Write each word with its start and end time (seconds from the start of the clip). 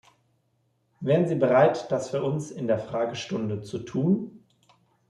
Wären 1.01 1.27
Sie 1.27 1.35
bereit, 1.35 1.91
das 1.91 2.09
für 2.09 2.23
uns 2.23 2.49
in 2.49 2.65
der 2.65 2.79
Fragestunde 2.79 3.61
zu 3.61 3.77
tun? 3.77 4.43